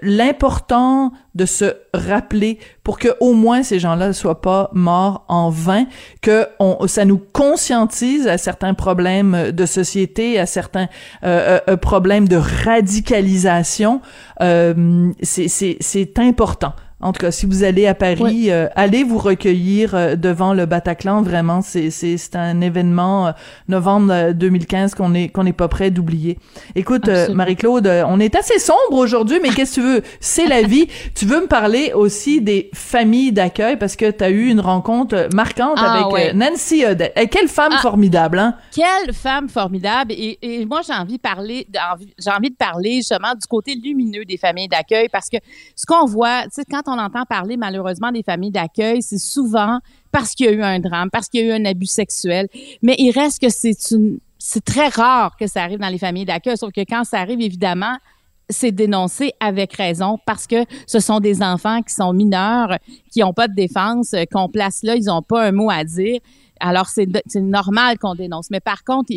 L'important 0.02 1.12
de 1.36 1.46
se 1.46 1.76
rappeler 1.94 2.60
pour 2.84 2.98
que 2.98 3.10
au 3.20 3.34
moins 3.34 3.62
ces 3.62 3.80
gens-là 3.80 4.08
ne 4.08 4.14
soient 4.14 4.42
pas 4.42 4.70
morts 4.74 5.26
en 5.28 5.50
vain, 5.50 5.86
que 6.22 6.48
ça 6.88 7.06
nous 7.06 7.18
conscientise 7.18 8.28
à 8.28 8.38
certains 8.38 8.74
problèmes 8.74 9.52
de 9.52 9.66
société, 9.66 10.40
à 10.40 10.46
certains 10.46 10.88
euh, 11.24 11.60
euh, 11.70 11.78
problèmes 11.78 12.28
de 12.28 12.38
radicalisation. 12.38 14.02
Euh, 14.42 15.12
c'est 15.22 16.20
important 16.20 16.74
En 17.02 17.12
tout 17.12 17.20
cas, 17.20 17.30
si 17.32 17.46
vous 17.46 17.64
allez 17.66 17.88
à 17.88 17.94
Paris, 17.94 18.50
euh, 18.50 18.68
allez 18.76 19.04
vous 19.04 19.18
recueillir 19.18 19.94
euh, 19.94 20.16
devant 20.16 20.54
le 20.54 20.66
Bataclan. 20.66 21.22
Vraiment, 21.24 21.62
c'est 21.62 21.90
c'est 21.92 22.16
c'est 22.18 22.38
un 22.38 22.62
événement 22.62 23.28
euh, 23.28 23.32
novembre 23.68 24.32
2015 24.32 24.96
qu'on 24.96 25.14
est 25.14 25.28
qu'on 25.28 25.44
n'est 25.44 25.52
pas 25.54 25.68
prêt 25.68 25.92
d'oublier. 25.92 26.40
Écoute, 26.74 27.10
Marie-Claude, 27.34 27.86
on 28.08 28.20
est 28.22 28.34
assez 28.36 28.60
sombre 28.60 28.94
aujourd'hui, 28.94 29.40
mais 29.42 29.50
qu'est-ce 29.50 29.76
que 29.76 29.82
tu 29.82 29.88
veux? 29.88 30.02
C'est 30.22 30.48
la 30.48 30.62
vie. 30.62 30.88
Tu 31.16 31.26
veux 31.26 31.42
me 31.42 31.48
parler 31.48 31.92
aussi 31.94 32.42
des 32.42 32.70
familles 32.74 33.34
d'accueil 33.34 33.76
parce 33.78 33.98
que 33.98 34.10
tu 34.10 34.24
as 34.24 34.30
eu 34.30 34.48
une 34.48 34.62
rencontre 34.62 35.28
marquante 35.34 35.78
Ah, 35.78 36.00
avec 36.00 36.14
ouais. 36.14 36.34
Nancy 36.34 36.86
Odette. 36.86 37.12
Eh, 37.18 37.28
quelle 37.28 37.50
femme 37.50 37.74
Ah. 37.76 37.82
formidable, 37.82 38.40
hein? 38.40 38.56
Quelle 38.74 39.14
femme 39.14 39.50
formidable. 39.50 40.14
Et, 40.14 40.40
et 40.42 40.66
moi, 40.66 40.80
j'ai 40.88 40.94
envie 40.94 41.18
de 41.18 41.22
parler, 41.22 41.68
j'ai 42.18 42.32
envie 42.32 42.50
de 42.52 42.56
parler 42.56 42.96
justement 42.98 43.34
du 43.34 43.46
côté 43.48 43.76
lumineux 43.76 44.24
des 44.24 44.38
familles 44.38 44.70
d'accueil 44.70 45.10
parce 45.12 45.30
que 45.30 45.38
ce 45.76 45.86
qu'on 45.86 46.06
voit, 46.06 46.44
tu 46.44 46.50
sais, 46.54 46.64
quand 46.70 46.85
on 46.88 46.98
entend 46.98 47.26
parler 47.26 47.58
malheureusement 47.58 48.12
des 48.12 48.24
familles 48.24 48.52
d'accueil, 48.52 49.02
c'est 49.02 49.18
souvent 49.18 49.80
parce 50.12 50.34
qu'il 50.34 50.46
y 50.46 50.50
a 50.50 50.52
eu 50.54 50.64
un 50.64 50.80
drame, 50.80 51.10
parce 51.10 51.28
qu'il 51.28 51.42
y 51.42 51.44
a 51.44 51.56
eu 51.56 51.60
un 51.60 51.66
abus 51.66 51.88
sexuel. 51.88 52.48
Mais 52.82 52.96
il 52.98 53.12
reste 53.12 53.42
que 53.42 53.50
c'est 53.50 54.66
très 54.66 54.88
rare 54.88 55.36
que 55.38 55.48
ça 55.48 55.64
arrive 55.64 55.80
dans 55.80 55.90
les 55.90 55.98
familles 55.98 56.26
d'accueil. 56.26 56.58
Sauf 56.58 56.72
que 56.72 56.82
quand 56.82 57.04
ça 57.04 57.20
arrive, 57.20 57.42
évidemment, 57.42 57.98
c'est 58.50 58.72
dénoncé 58.72 59.34
avec 59.40 59.74
raison 59.74 60.20
parce 60.26 60.48
que 60.48 60.66
ce 60.88 61.00
sont 61.00 61.20
des 61.20 61.42
enfants 61.42 61.82
qui 61.82 61.94
sont 61.94 62.14
mineurs, 62.14 62.78
qui 63.12 63.22
n'ont 63.22 63.34
pas 63.34 63.48
de 63.48 63.56
défense, 63.56 64.14
euh, 64.14 64.24
qu'on 64.32 64.50
place 64.50 64.84
là, 64.84 64.96
ils 64.96 65.06
n'ont 65.06 65.24
pas 65.24 65.48
un 65.48 65.52
mot 65.52 65.70
à 65.70 65.84
dire. 65.84 66.20
Alors, 66.60 66.88
c'est 66.88 67.08
normal 67.36 67.98
qu'on 67.98 68.16
dénonce. 68.16 68.50
Mais 68.50 68.60
par 68.60 68.84
contre, 68.84 69.12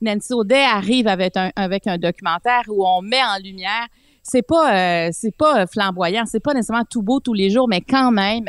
Nancy 0.00 0.32
Audet 0.32 0.62
arrive 0.62 1.08
avec 1.08 1.36
un 1.36 1.98
documentaire 1.98 2.62
où 2.68 2.86
on 2.86 3.02
met 3.02 3.22
en 3.22 3.42
lumière 3.42 3.88
c'est 4.24 4.42
pas 4.42 5.06
euh, 5.06 5.10
c'est 5.12 5.36
pas 5.36 5.62
euh, 5.62 5.66
flamboyant, 5.66 6.24
c'est 6.26 6.40
pas 6.40 6.54
nécessairement 6.54 6.84
tout 6.88 7.02
beau 7.02 7.20
tous 7.20 7.34
les 7.34 7.50
jours, 7.50 7.68
mais 7.68 7.82
quand 7.82 8.10
même, 8.10 8.46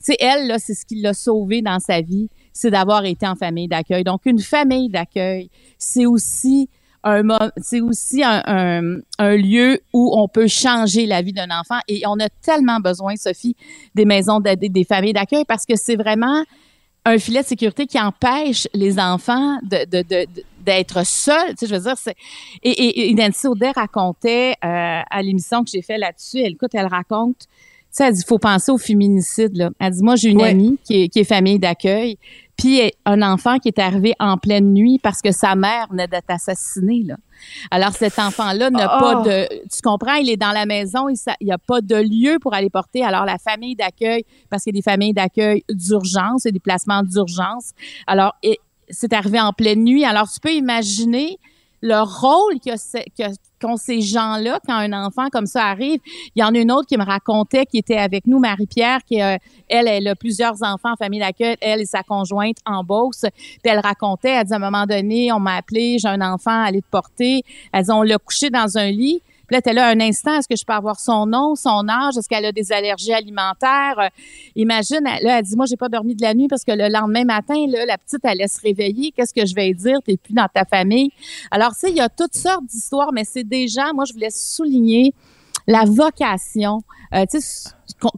c'est 0.00 0.16
elle 0.20 0.48
là, 0.48 0.58
c'est 0.58 0.74
ce 0.74 0.84
qui 0.86 1.00
l'a 1.00 1.12
sauvée 1.12 1.60
dans 1.62 1.78
sa 1.78 2.00
vie, 2.00 2.28
c'est 2.52 2.70
d'avoir 2.70 3.04
été 3.04 3.26
en 3.26 3.36
famille 3.36 3.68
d'accueil. 3.68 4.02
Donc 4.04 4.22
une 4.24 4.40
famille 4.40 4.88
d'accueil, 4.88 5.50
c'est 5.76 6.06
aussi 6.06 6.70
un 7.04 7.22
c'est 7.58 7.80
aussi 7.80 8.24
un, 8.24 9.00
un, 9.18 9.36
lieu 9.36 9.80
où 9.92 10.18
on 10.18 10.28
peut 10.28 10.48
changer 10.48 11.06
la 11.06 11.22
vie 11.22 11.32
d'un 11.32 11.50
enfant 11.50 11.78
et 11.86 12.02
on 12.06 12.18
a 12.18 12.28
tellement 12.42 12.80
besoin 12.80 13.14
Sophie 13.16 13.54
des 13.94 14.04
maisons 14.04 14.40
d'aide- 14.40 14.72
des 14.72 14.84
familles 14.84 15.12
d'accueil 15.12 15.44
parce 15.46 15.64
que 15.64 15.76
c'est 15.76 15.96
vraiment 15.96 16.42
un 17.04 17.18
filet 17.18 17.42
de 17.42 17.46
sécurité 17.46 17.86
qui 17.86 18.00
empêche 18.00 18.66
les 18.74 18.98
enfants 18.98 19.58
de- 19.62 20.26
d'être 20.64 21.06
seuls. 21.06 21.50
Tu 21.50 21.56
sais, 21.58 21.66
je 21.66 21.74
veux 21.74 21.80
dire, 21.82 21.96
c'est... 21.96 22.14
Et, 22.62 22.70
et, 22.70 23.10
et 23.10 23.14
Nancy 23.14 23.46
Audet 23.46 23.70
racontait 23.70 24.52
euh, 24.64 25.00
à 25.10 25.22
l'émission 25.22 25.64
que 25.64 25.70
j'ai 25.70 25.82
fait 25.82 25.98
là-dessus, 25.98 26.38
elle, 26.40 26.52
écoute, 26.52 26.70
elle 26.74 26.86
raconte, 26.86 27.38
tu 27.40 27.46
sais, 27.90 28.04
elle 28.06 28.14
dit, 28.14 28.24
faut 28.26 28.38
penser 28.38 28.70
au 28.70 28.78
féminicide, 28.78 29.56
là. 29.56 29.70
Elle 29.78 29.92
dit, 29.92 30.02
moi, 30.02 30.16
j'ai 30.16 30.28
une 30.30 30.42
Ouais. 30.42 30.50
amie 30.50 30.78
qui 30.84 31.02
est, 31.04 31.08
qui 31.08 31.20
est 31.20 31.24
famille 31.24 31.58
d'accueil, 31.58 32.18
puis 32.56 32.80
un 33.06 33.22
enfant 33.22 33.58
qui 33.58 33.68
est 33.68 33.78
arrivé 33.78 34.14
en 34.18 34.36
pleine 34.36 34.72
nuit 34.74 34.98
parce 35.02 35.22
que 35.22 35.30
sa 35.32 35.54
mère 35.54 35.86
venait 35.90 36.08
d'être 36.08 36.28
assassinée, 36.28 37.04
là. 37.06 37.16
Alors, 37.70 37.92
cet 37.92 38.18
enfant-là 38.18 38.68
n'a 38.70 38.96
Oh. 38.96 39.00
pas 39.00 39.14
de... 39.22 39.48
Tu 39.72 39.80
comprends, 39.82 40.14
il 40.14 40.28
est 40.28 40.36
dans 40.36 40.50
la 40.50 40.66
maison, 40.66 41.08
il 41.08 41.16
n'y 41.40 41.52
a 41.52 41.56
pas 41.58 41.80
de 41.80 41.94
lieu 41.94 42.38
pour 42.40 42.52
aller 42.52 42.68
porter. 42.68 43.04
Alors, 43.04 43.24
la 43.24 43.38
famille 43.38 43.76
d'accueil, 43.76 44.24
parce 44.50 44.64
qu'il 44.64 44.74
y 44.74 44.76
a 44.76 44.80
des 44.80 44.82
familles 44.90 45.12
d'accueil 45.14 45.62
d'urgence 45.70 46.46
et 46.46 46.52
des 46.52 46.58
placements 46.60 47.02
d'urgence. 47.04 47.70
Alors, 48.08 48.34
et- 48.42 48.58
c'est 48.90 49.12
arrivé 49.12 49.40
en 49.40 49.52
pleine 49.52 49.84
nuit. 49.84 50.04
Alors, 50.04 50.30
tu 50.30 50.40
peux 50.40 50.52
imaginer 50.52 51.38
le 51.80 52.00
rôle 52.02 52.58
qu'ont 53.60 53.76
ces 53.76 54.00
gens-là 54.00 54.58
quand 54.66 54.74
un 54.74 54.92
enfant 54.92 55.28
comme 55.30 55.46
ça 55.46 55.66
arrive. 55.66 56.00
Il 56.34 56.40
y 56.40 56.44
en 56.44 56.54
a 56.54 56.58
une 56.58 56.72
autre 56.72 56.86
qui 56.86 56.96
me 56.96 57.04
racontait, 57.04 57.66
qui 57.66 57.78
était 57.78 57.96
avec 57.96 58.26
nous, 58.26 58.38
Marie-Pierre, 58.38 59.00
qui, 59.04 59.22
euh, 59.22 59.36
elle, 59.68 59.86
elle 59.86 60.08
a 60.08 60.16
plusieurs 60.16 60.62
enfants 60.62 60.92
en 60.92 60.96
famille 60.96 61.20
d'accueil, 61.20 61.56
elle 61.60 61.80
et 61.80 61.86
sa 61.86 62.02
conjointe 62.02 62.56
en 62.66 62.82
Beauce. 62.82 63.24
Puis 63.32 63.60
elle 63.64 63.78
racontait, 63.78 64.30
elle 64.30 64.46
dit, 64.46 64.52
à 64.52 64.56
un 64.56 64.60
moment 64.60 64.86
donné, 64.86 65.32
on 65.32 65.40
m'a 65.40 65.56
appelé, 65.56 65.98
j'ai 65.98 66.08
un 66.08 66.20
enfant 66.20 66.62
à 66.62 66.66
aller 66.66 66.82
te 66.82 66.90
porter. 66.90 67.42
Elle 67.72 67.84
dit, 67.84 67.90
on 67.90 68.02
l'a 68.02 68.18
couché 68.18 68.50
dans 68.50 68.76
un 68.76 68.90
lit. 68.90 69.22
Puis 69.48 69.56
là, 69.56 69.62
t'es 69.62 69.76
un 69.76 69.98
instant, 70.00 70.38
est-ce 70.38 70.46
que 70.46 70.54
je 70.56 70.64
peux 70.64 70.74
avoir 70.74 71.00
son 71.00 71.26
nom, 71.26 71.54
son 71.56 71.88
âge, 71.88 72.16
est-ce 72.16 72.28
qu'elle 72.28 72.44
a 72.44 72.52
des 72.52 72.70
allergies 72.70 73.14
alimentaires? 73.14 73.98
Euh, 73.98 74.08
imagine, 74.54 75.00
elle- 75.06 75.24
là, 75.24 75.38
elle 75.38 75.44
dit, 75.44 75.56
moi, 75.56 75.64
j'ai 75.66 75.76
pas 75.76 75.88
dormi 75.88 76.14
de 76.14 76.22
la 76.22 76.34
nuit 76.34 76.48
parce 76.48 76.64
que 76.64 76.72
le 76.72 76.88
lendemain 76.88 77.24
matin, 77.24 77.56
là, 77.68 77.86
la 77.86 77.96
petite, 77.98 78.20
elle 78.24 78.46
se 78.46 78.60
réveiller. 78.60 79.10
Qu'est-ce 79.10 79.32
que 79.34 79.46
je 79.46 79.54
vais 79.54 79.72
dire? 79.72 79.98
T'es 80.04 80.18
plus 80.18 80.34
dans 80.34 80.48
ta 80.52 80.64
famille. 80.64 81.10
Alors, 81.50 81.72
tu 81.72 81.80
sais, 81.80 81.90
il 81.90 81.96
y 81.96 82.00
a 82.00 82.08
toutes 82.08 82.36
sortes 82.36 82.66
d'histoires, 82.66 83.10
mais 83.12 83.24
c'est 83.24 83.42
gens, 83.66 83.94
moi, 83.94 84.04
je 84.04 84.12
voulais 84.12 84.30
souligner 84.30 85.14
la 85.66 85.84
vocation. 85.84 86.82
Euh, 87.14 87.24
tu 87.30 87.40
sais, 87.40 87.70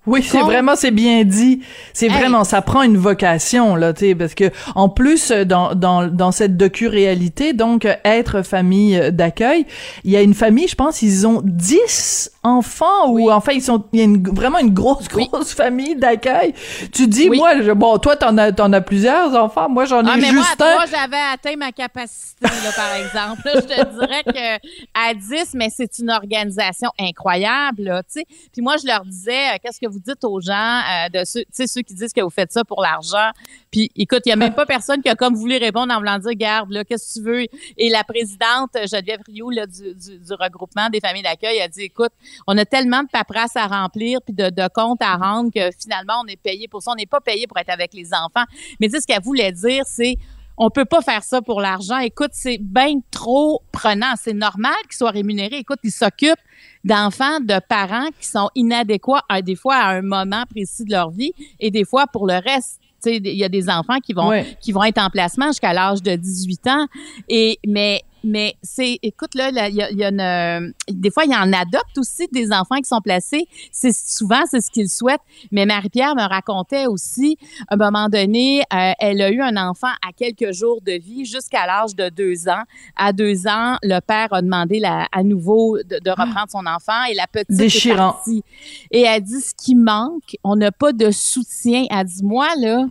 Oui, 0.06 0.22
c'est 0.22 0.40
vraiment, 0.40 0.76
c'est 0.76 0.90
bien 0.90 1.24
dit. 1.24 1.60
C'est 1.94 2.06
Hey. 2.06 2.12
vraiment, 2.12 2.44
ça 2.44 2.60
prend 2.62 2.82
une 2.82 2.96
vocation, 2.96 3.76
là, 3.76 3.92
tu 3.92 4.00
sais, 4.08 4.14
parce 4.14 4.34
que, 4.34 4.50
en 4.74 4.88
plus, 4.88 5.30
euh, 5.30 5.44
dans, 5.44 5.74
dans, 5.74 6.06
dans 6.08 6.32
cette 6.32 6.56
docu-réalité, 6.56 7.52
donc, 7.52 7.84
euh, 7.84 7.94
être 8.04 8.42
famille 8.42 8.96
euh, 8.96 9.10
d'accueil, 9.10 9.66
il 10.04 10.10
y 10.10 10.16
a 10.16 10.22
une 10.22 10.34
famille, 10.34 10.66
je 10.68 10.74
pense, 10.74 11.02
ils 11.02 11.26
ont 11.26 11.40
10 11.44 12.32
enfants, 12.42 13.08
ou, 13.10 13.30
enfin, 13.30 13.52
ils 13.52 13.62
sont, 13.62 13.84
il 13.92 13.98
y 13.98 14.02
a 14.02 14.04
une, 14.06 14.22
vraiment 14.28 14.58
une 14.58 14.72
grosse, 14.74 15.06
Oui. 15.14 15.28
grosse 15.32 15.52
famille 15.54 15.94
d'accueil. 15.96 16.54
Tu 16.92 17.06
dis, 17.06 17.28
Oui. 17.28 17.38
moi, 17.38 17.60
je- 17.62 17.70
bon, 17.72 17.98
toi, 17.98 18.16
t'en 18.16 18.36
as, 18.38 18.52
t'en 18.52 18.72
as 18.72 18.80
plusieurs 18.80 19.34
enfants, 19.34 19.68
moi, 19.68 19.84
j'en 19.84 20.04
ai 20.04 20.10
Ah, 20.10 20.16
mais 20.16 20.32
moi, 20.32 20.42
juste 20.42 20.60
à 20.60 20.64
un. 20.66 20.72
trois, 20.74 20.86
j'avais 20.86 21.22
atteint 21.32 21.56
ma 21.56 21.72
capacité, 21.72 22.42
là, 22.42 22.72
par 22.74 22.94
exemple. 22.96 23.42
Là, 23.44 23.52
je 23.56 23.60
te 23.60 23.98
dirais 24.00 24.24
que 24.26 24.56
à 24.94 25.14
10, 25.14 25.54
mais 25.54 25.68
c'est 25.74 25.98
une 25.98 26.10
organisation 26.10 26.90
incroyable, 26.98 27.82
là, 27.84 28.02
tu 28.02 28.20
sais. 28.20 28.24
Puis 28.52 28.62
moi, 28.62 28.76
je 28.82 28.86
leur 28.86 29.04
disais, 29.04 29.59
qu'est-ce 29.62 29.80
que 29.80 29.86
vous 29.86 29.98
dites 29.98 30.24
aux 30.24 30.40
gens, 30.40 30.80
euh, 30.80 31.08
de 31.08 31.24
ceux, 31.24 31.44
ceux 31.50 31.82
qui 31.82 31.94
disent 31.94 32.12
que 32.12 32.20
vous 32.20 32.30
faites 32.30 32.52
ça 32.52 32.64
pour 32.64 32.82
l'argent. 32.82 33.30
Puis, 33.70 33.90
écoute, 33.96 34.22
il 34.26 34.30
y 34.30 34.32
a 34.32 34.36
même 34.36 34.54
pas 34.54 34.66
personne 34.66 35.02
qui 35.02 35.08
a 35.08 35.14
comme 35.14 35.34
voulu 35.34 35.56
répondre 35.56 35.92
en 35.92 35.98
voulant 35.98 36.18
dire, 36.18 36.32
garde, 36.34 36.70
là, 36.70 36.84
qu'est-ce 36.84 37.14
que 37.14 37.20
tu 37.20 37.26
veux? 37.26 37.46
Et 37.76 37.90
la 37.90 38.04
présidente, 38.04 38.70
Geneviève 38.90 39.20
Rioux, 39.26 39.50
là, 39.50 39.66
du, 39.66 39.94
du, 39.94 40.18
du 40.18 40.32
regroupement 40.34 40.88
des 40.90 41.00
familles 41.00 41.22
d'accueil, 41.22 41.60
a 41.60 41.68
dit, 41.68 41.82
écoute, 41.82 42.12
on 42.46 42.56
a 42.58 42.64
tellement 42.64 43.02
de 43.02 43.08
paperasse 43.08 43.56
à 43.56 43.66
remplir 43.66 44.20
puis 44.22 44.34
de, 44.34 44.50
de 44.50 44.68
comptes 44.72 45.02
à 45.02 45.16
rendre 45.16 45.50
que 45.52 45.70
finalement, 45.80 46.22
on 46.24 46.26
est 46.26 46.40
payé 46.40 46.68
pour 46.68 46.82
ça. 46.82 46.92
On 46.92 46.96
n'est 46.96 47.06
pas 47.06 47.20
payé 47.20 47.46
pour 47.46 47.58
être 47.58 47.70
avec 47.70 47.94
les 47.94 48.12
enfants. 48.12 48.44
Mais 48.80 48.88
tu 48.88 49.00
ce 49.00 49.06
qu'elle 49.06 49.22
voulait 49.22 49.52
dire, 49.52 49.84
c'est 49.86 50.16
on 50.62 50.68
peut 50.68 50.84
pas 50.84 51.00
faire 51.00 51.22
ça 51.22 51.40
pour 51.40 51.62
l'argent. 51.62 51.98
Écoute, 51.98 52.32
c'est 52.32 52.58
bien 52.60 53.00
trop 53.10 53.62
prenant. 53.72 54.12
C'est 54.22 54.34
normal 54.34 54.74
qu'ils 54.82 54.98
soient 54.98 55.10
rémunérés. 55.10 55.56
Écoute, 55.56 55.78
ils 55.82 55.90
s'occupent 55.90 56.38
d'enfants, 56.84 57.40
de 57.40 57.58
parents 57.66 58.08
qui 58.20 58.28
sont 58.28 58.50
inadéquats, 58.54 59.22
à, 59.30 59.40
des 59.40 59.56
fois 59.56 59.76
à 59.76 59.88
un 59.92 60.02
moment 60.02 60.44
précis 60.50 60.84
de 60.84 60.90
leur 60.90 61.10
vie 61.10 61.32
et 61.60 61.70
des 61.70 61.86
fois 61.86 62.06
pour 62.06 62.26
le 62.26 62.34
reste. 62.34 62.78
Tu 63.02 63.08
sais, 63.08 63.16
il 63.16 63.38
y 63.38 63.44
a 63.44 63.48
des 63.48 63.70
enfants 63.70 63.98
qui 64.04 64.12
vont 64.12 64.30
qui 64.60 64.72
vont 64.72 64.84
être 64.84 64.98
en 64.98 65.08
placement 65.08 65.46
jusqu'à 65.46 65.72
l'âge 65.72 66.02
de 66.02 66.14
18 66.14 66.66
ans. 66.66 66.86
Et 67.30 67.58
mais 67.66 68.02
mais 68.24 68.54
c'est 68.62 68.98
écoute 69.02 69.34
là, 69.34 69.50
il 69.68 69.74
y 69.74 69.96
y 69.98 70.04
a 70.04 70.08
une 70.08 70.20
euh, 70.20 70.72
des 70.88 71.10
fois 71.10 71.24
il 71.24 71.32
y 71.32 71.36
en 71.36 71.52
adopte 71.52 71.98
aussi 71.98 72.28
des 72.32 72.52
enfants 72.52 72.76
qui 72.76 72.84
sont 72.88 73.00
placés. 73.00 73.46
C'est 73.72 73.94
souvent 73.94 74.42
c'est 74.50 74.60
ce 74.60 74.70
qu'ils 74.70 74.88
souhaitent. 74.90 75.20
Mais 75.52 75.66
Marie-Pierre 75.66 76.14
me 76.14 76.28
racontait 76.28 76.86
aussi 76.86 77.38
à 77.68 77.74
un 77.74 77.76
moment 77.76 78.08
donné, 78.08 78.62
euh, 78.72 78.92
elle 78.98 79.22
a 79.22 79.30
eu 79.30 79.40
un 79.40 79.56
enfant 79.56 79.92
à 80.06 80.12
quelques 80.16 80.52
jours 80.52 80.80
de 80.82 80.92
vie 80.92 81.24
jusqu'à 81.24 81.66
l'âge 81.66 81.94
de 81.94 82.08
deux 82.08 82.48
ans. 82.48 82.62
À 82.96 83.12
deux 83.12 83.46
ans, 83.46 83.76
le 83.82 84.00
père 84.00 84.32
a 84.32 84.42
demandé 84.42 84.78
la, 84.78 85.06
à 85.12 85.22
nouveau 85.22 85.78
de, 85.78 85.98
de 85.98 86.10
reprendre 86.10 86.48
son 86.50 86.66
enfant 86.66 87.04
et 87.10 87.14
la 87.14 87.26
petite 87.26 87.50
est 87.50 87.56
Déchirant. 87.56 88.12
partie. 88.12 88.42
Et 88.90 89.02
elle 89.02 89.22
dit 89.22 89.40
ce 89.40 89.54
qui 89.54 89.74
manque, 89.74 90.36
on 90.44 90.56
n'a 90.56 90.72
pas 90.72 90.92
de 90.92 91.10
soutien. 91.10 91.84
Elle 91.90 92.06
dit 92.06 92.24
moi 92.24 92.48
là. 92.58 92.86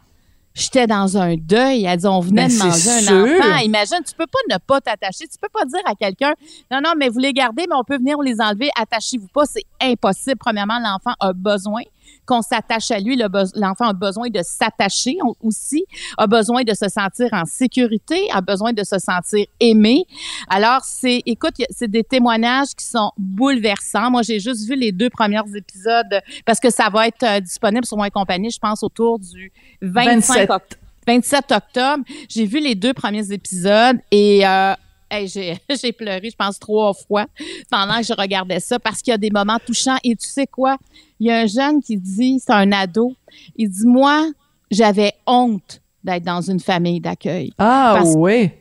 J'étais 0.59 0.87
dans 0.87 1.17
un 1.17 1.35
deuil. 1.35 1.85
Elle 1.85 1.97
dit, 1.97 2.05
on 2.07 2.19
venait 2.19 2.47
Ben, 2.47 2.53
de 2.53 2.57
manger 2.63 2.89
un 2.89 2.99
sûr. 2.99 3.15
enfant. 3.41 3.57
Imagine, 3.63 3.97
tu 4.05 4.13
peux 4.13 4.27
pas 4.27 4.39
ne 4.53 4.57
pas 4.59 4.81
t'attacher. 4.81 5.25
Tu 5.27 5.37
peux 5.41 5.47
pas 5.51 5.65
dire 5.65 5.79
à 5.85 5.95
quelqu'un, 5.95 6.33
non, 6.69 6.79
non, 6.83 6.91
mais 6.97 7.07
vous 7.09 7.19
les 7.19 7.31
gardez, 7.33 7.65
mais 7.69 7.75
on 7.75 7.83
peut 7.83 7.97
venir 7.97 8.17
les 8.21 8.41
enlever. 8.41 8.69
Attachez-vous 8.79 9.27
pas. 9.33 9.45
C'est 9.45 9.63
impossible. 9.81 10.37
Premièrement, 10.37 10.79
l'enfant 10.79 11.15
a 11.19 11.31
besoin 11.33 11.81
qu'on 12.25 12.41
s'attache 12.41 12.91
à 12.91 12.99
lui. 12.99 13.15
Le 13.15 13.27
L'enfant 13.55 13.85
a 13.85 13.93
besoin 13.93 14.29
de 14.29 14.41
s'attacher 14.43 15.17
aussi, 15.41 15.85
a 16.17 16.27
besoin 16.27 16.63
de 16.63 16.73
se 16.73 16.87
sentir 16.89 17.29
en 17.31 17.45
sécurité, 17.45 18.27
a 18.31 18.41
besoin 18.41 18.73
de 18.73 18.83
se 18.83 18.99
sentir 18.99 19.45
aimé. 19.59 20.05
Alors, 20.49 20.81
c'est, 20.83 21.21
écoute, 21.25 21.55
c'est 21.69 21.89
des 21.89 22.03
témoignages 22.03 22.75
qui 22.77 22.85
sont 22.85 23.11
bouleversants. 23.17 24.11
Moi, 24.11 24.21
j'ai 24.23 24.39
juste 24.39 24.67
vu 24.67 24.75
les 24.75 24.91
deux 24.91 25.09
premiers 25.09 25.41
épisodes 25.55 26.21
parce 26.45 26.59
que 26.59 26.69
ça 26.69 26.89
va 26.89 27.07
être 27.07 27.23
euh, 27.23 27.39
disponible 27.39 27.85
sur 27.85 27.97
mon 27.97 28.09
compagnie, 28.09 28.51
je 28.51 28.59
pense, 28.59 28.83
autour 28.83 29.19
du 29.19 29.51
25 29.81 30.15
27. 30.15 30.49
octobre. 30.49 30.79
27 31.07 31.51
octobre, 31.51 32.03
j'ai 32.27 32.45
vu 32.45 32.59
les 32.59 32.75
deux 32.75 32.93
premiers 32.93 33.31
épisodes 33.31 33.97
et 34.11 34.45
euh, 34.45 34.73
hey, 35.09 35.27
j'ai 35.69 35.91
pleuré, 35.93 36.29
je 36.29 36.35
pense, 36.35 36.59
trois 36.59 36.93
fois 36.93 37.25
pendant 37.69 37.97
que 37.97 38.05
je 38.05 38.13
regardais 38.13 38.59
ça 38.59 38.79
parce 38.79 39.01
qu'il 39.01 39.11
y 39.11 39.15
a 39.15 39.17
des 39.17 39.31
moments 39.31 39.59
touchants. 39.65 39.97
Et 40.03 40.15
tu 40.15 40.27
sais 40.27 40.47
quoi? 40.47 40.77
Il 41.19 41.27
y 41.27 41.31
a 41.31 41.39
un 41.39 41.45
jeune 41.47 41.81
qui 41.81 41.97
dit, 41.97 42.39
c'est 42.39 42.53
un 42.53 42.71
ado, 42.71 43.13
il 43.55 43.69
dit, 43.69 43.85
moi, 43.85 44.29
j'avais 44.71 45.13
honte 45.25 45.81
d'être 46.03 46.23
dans 46.23 46.41
une 46.41 46.59
famille 46.59 46.99
d'accueil. 46.99 47.51
Ah, 47.57 48.03
ouais. 48.15 48.58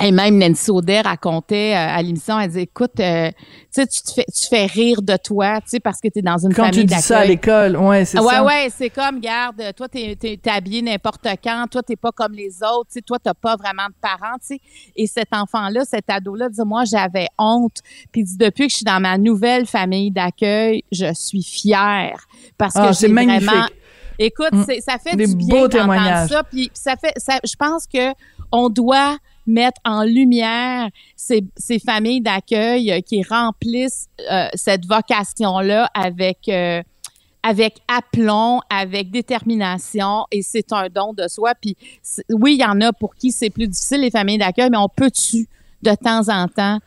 Et 0.00 0.12
même 0.12 0.38
Nancy 0.38 0.70
Audet 0.70 1.00
racontait 1.00 1.74
euh, 1.74 1.96
à 1.96 2.00
l'émission, 2.02 2.38
elle 2.38 2.48
disait, 2.48 2.62
écoute, 2.62 3.00
euh, 3.00 3.30
tu 3.74 3.84
te 3.86 4.12
fais, 4.14 4.24
tu 4.32 4.46
fais 4.48 4.66
rire 4.66 5.02
de 5.02 5.16
toi, 5.16 5.60
tu 5.60 5.70
sais, 5.70 5.80
parce 5.80 6.00
que 6.00 6.06
tu 6.06 6.20
es 6.20 6.22
dans 6.22 6.38
une 6.38 6.54
Quand 6.54 6.66
famille 6.66 6.80
tu 6.80 6.84
dis 6.86 7.02
ça 7.02 7.18
à 7.20 7.24
l'école, 7.24 7.76
ouais, 7.76 8.04
c'est 8.04 8.20
Ouais, 8.20 8.34
ça. 8.34 8.44
ouais, 8.44 8.68
c'est 8.76 8.90
comme, 8.90 9.18
garde, 9.18 9.60
toi, 9.76 9.88
t'es, 9.88 10.16
t'es, 10.18 10.38
t'es 10.40 10.50
habillé 10.50 10.82
n'importe 10.82 11.26
quand, 11.42 11.66
toi, 11.68 11.82
t'es 11.82 11.96
pas 11.96 12.12
comme 12.12 12.32
les 12.32 12.62
autres, 12.62 12.90
tu 12.90 12.94
sais, 12.94 13.02
toi, 13.02 13.18
t'as 13.22 13.34
pas 13.34 13.56
vraiment 13.56 13.86
de 13.88 13.94
parents, 14.00 14.36
tu 14.40 14.54
sais. 14.54 14.60
Et 14.94 15.08
cet 15.08 15.28
enfant-là, 15.32 15.84
cet 15.84 16.08
ado-là, 16.10 16.48
dit, 16.48 16.60
moi, 16.64 16.84
j'avais 16.84 17.26
honte. 17.36 17.78
Puis 18.12 18.22
dit, 18.22 18.36
depuis 18.36 18.66
que 18.68 18.70
je 18.70 18.76
suis 18.76 18.84
dans 18.84 19.00
ma 19.00 19.18
nouvelle 19.18 19.66
famille 19.66 20.12
d'accueil, 20.12 20.84
je 20.92 21.12
suis 21.12 21.42
fière. 21.42 22.20
Parce 22.56 22.74
Ah, 22.76 22.88
que 22.88 22.92
c'est 22.94 23.08
j'ai 23.08 23.12
vraiment... 23.12 23.66
Écoute, 24.20 24.52
Mm. 24.52 24.64
ça 24.80 24.98
fait 24.98 25.14
Des 25.16 25.26
du 25.28 25.36
bien 25.36 25.68
d'entendre 25.68 26.28
ça. 26.28 26.42
Puis 26.42 26.70
ça 26.74 26.94
fait, 26.96 27.12
ça, 27.16 27.38
je 27.44 27.54
pense 27.56 27.86
que 27.86 28.12
on 28.50 28.68
doit 28.68 29.16
mettre 29.48 29.80
en 29.84 30.04
lumière 30.04 30.88
ces, 31.16 31.42
familles 31.84 32.20
d'accueil 32.20 33.02
qui 33.02 33.22
remplissent 33.22 34.06
euh, 34.30 34.46
cette 34.54 34.86
vocation-là 34.86 35.90
avec 35.94 36.48
euh, 36.48 36.82
avec 37.42 37.78
aplomb, 37.88 38.60
avec 38.68 39.10
détermination, 39.10 40.26
et 40.30 40.42
c'est 40.42 40.72
un 40.72 40.88
don 40.88 41.14
de 41.14 41.28
soi. 41.28 41.54
Puis 41.54 41.76
oui, 42.30 42.54
il 42.54 42.60
y 42.60 42.64
en 42.64 42.80
a 42.80 42.92
pour 42.92 43.14
qui 43.14 43.30
c'est 43.30 43.48
plus 43.48 43.68
difficile 43.68 44.02
les 44.02 44.10
familles 44.10 44.38
d'accueil, 44.38 44.68
mais 44.70 44.76
on 44.76 44.88
peut-tu 44.88 45.48
de 45.82 45.94
temps 45.94 46.28
en 46.28 46.48
temps 46.48 46.78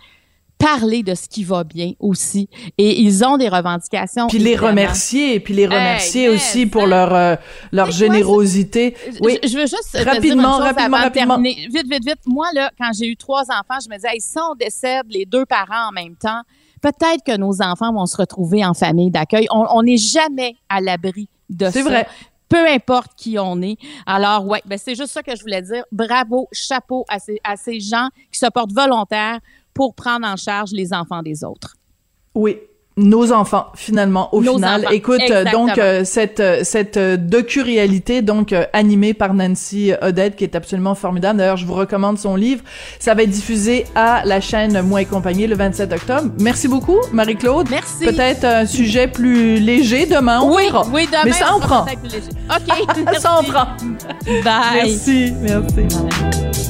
parler 0.61 1.03
de 1.03 1.15
ce 1.15 1.27
qui 1.27 1.43
va 1.43 1.63
bien 1.63 1.93
aussi. 1.99 2.47
Et 2.77 3.01
ils 3.01 3.23
ont 3.25 3.37
des 3.37 3.49
revendications. 3.49 4.27
Puis 4.27 4.39
les 4.39 4.55
remercier, 4.55 5.39
puis 5.39 5.53
les 5.53 5.65
remercier 5.65 6.23
Hey, 6.23 6.29
aussi 6.35 6.59
yes, 6.61 6.69
pour 6.69 6.83
hein. 6.83 6.87
leur 6.87 7.13
euh, 7.15 7.35
leur 7.71 7.87
quoi, 7.87 7.95
générosité. 7.95 8.95
Je- 9.07 9.17
Oui. 9.21 9.39
Je, 9.43 9.49
je 9.49 9.53
veux 9.55 9.61
juste 9.67 9.89
te 9.91 9.97
dire 9.97 10.05
Rapidement, 10.07 10.43
une 10.43 10.49
chose 10.57 10.61
rapidement, 10.61 10.97
avant 10.97 11.03
rapidement. 11.05 11.37
de 11.37 11.43
terminer. 11.43 11.67
Vite, 11.73 11.87
vite, 11.91 12.05
vite. 12.05 12.19
Moi, 12.25 12.47
là, 12.53 12.71
quand 12.79 12.91
j'ai 12.97 13.07
eu 13.07 13.15
trois 13.17 13.43
enfants, 13.43 13.79
je 13.83 13.89
me 13.89 13.95
disais, 13.95 14.09
hey, 14.13 14.21
si 14.21 14.37
on 14.39 14.55
décède 14.55 15.05
les 15.09 15.25
deux 15.25 15.45
parents 15.45 15.89
en 15.89 15.91
même 15.91 16.15
temps, 16.15 16.41
peut-être 16.81 17.23
que 17.25 17.37
nos 17.37 17.61
enfants 17.61 17.93
vont 17.93 18.05
se 18.05 18.17
retrouver 18.17 18.63
en 18.65 18.73
famille 18.73 19.11
d'accueil. 19.11 19.47
On 19.51 19.65
on 19.71 19.83
n'est 19.83 19.97
jamais 19.97 20.55
à 20.69 20.81
l'abri 20.81 21.27
de 21.49 21.65
ça. 21.65 21.71
C'est 21.71 21.81
vrai. 21.83 22.07
Peu 22.51 22.67
importe 22.67 23.13
qui 23.15 23.39
on 23.39 23.61
est. 23.61 23.77
Alors, 24.05 24.45
ouais, 24.45 24.61
ben 24.65 24.77
c'est 24.77 24.93
juste 24.93 25.13
ça 25.13 25.23
que 25.23 25.33
je 25.33 25.41
voulais 25.41 25.61
dire. 25.61 25.85
Bravo, 25.89 26.49
chapeau 26.51 27.05
à 27.07 27.17
ces, 27.17 27.39
à 27.45 27.55
ces 27.55 27.79
gens 27.79 28.09
qui 28.29 28.37
se 28.37 28.45
portent 28.47 28.73
volontaires 28.73 29.39
pour 29.73 29.95
prendre 29.95 30.27
en 30.27 30.35
charge 30.35 30.71
les 30.73 30.91
enfants 30.91 31.23
des 31.23 31.45
autres. 31.45 31.77
Oui. 32.35 32.57
Nos 32.97 33.31
enfants, 33.31 33.67
finalement, 33.73 34.27
au 34.35 34.41
Nos 34.41 34.55
final. 34.55 34.81
enfants, 34.81 34.89
Écoute, 34.91 35.21
euh, 35.21 35.23
exactement. 35.41 35.67
donc, 35.67 35.77
euh, 35.77 36.03
cette, 36.03 36.41
euh, 36.41 36.59
cette 36.63 36.99
docu-réalité, 36.99 38.21
donc, 38.21 38.51
euh, 38.51 38.65
animée 38.73 39.13
par 39.13 39.33
Nancy 39.33 39.93
Odette, 40.01 40.35
qui 40.35 40.43
est 40.43 40.55
absolument 40.55 40.93
formidable. 40.93 41.39
D'ailleurs, 41.39 41.55
je 41.55 41.65
vous 41.65 41.73
recommande 41.73 42.19
son 42.19 42.35
livre. 42.35 42.63
Ça 42.99 43.13
va 43.13 43.23
être 43.23 43.29
diffusé 43.29 43.85
à 43.95 44.23
la 44.25 44.41
chaîne 44.41 44.81
Moi 44.81 45.03
et 45.03 45.05
compagnie 45.05 45.47
le 45.47 45.55
27 45.55 45.93
octobre. 45.93 46.29
Merci 46.39 46.67
beaucoup, 46.67 46.97
Marie-Claude. 47.13 47.67
Merci. 47.71 48.03
Peut-être 48.05 48.43
un 48.43 48.65
sujet 48.65 49.07
plus 49.07 49.57
léger 49.59 50.05
demain, 50.05 50.41
on 50.41 50.53
oui, 50.53 50.63
verra. 50.63 50.85
oui, 50.93 51.05
demain, 51.07 51.21
Mais 51.25 51.31
ça 51.31 51.53
en 51.55 51.61
sera 51.61 51.85
prend. 51.85 51.85
OK. 51.85 52.97
Ça 53.19 53.39
merci. 53.41 53.51
prend. 53.51 53.67
Bye. 54.43 54.43
Merci, 54.83 55.33
merci. 55.41 56.60